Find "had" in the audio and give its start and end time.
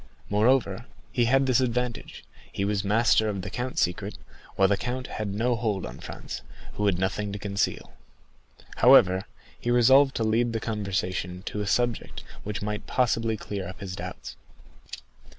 1.25-1.45, 5.05-5.31, 6.87-6.97